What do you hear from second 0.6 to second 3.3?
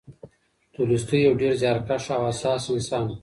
تولستوی یو ډېر زیارکښ او حساس انسان و.